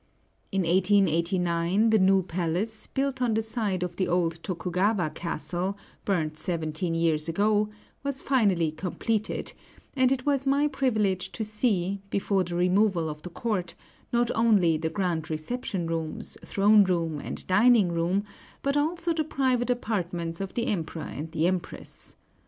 [0.51, 6.39] In 1889, the new palace, built on the site of the old Tokugawa Castle, burnt
[6.39, 7.69] seventeen years ago,
[8.01, 9.53] was finally completed;
[9.95, 13.75] and it was my privilege to see, before the removal of the court,
[14.11, 18.23] not only the grand reception rooms, throne room, and dining room,
[18.63, 22.15] but also the private apartments of the Emperor and Empress.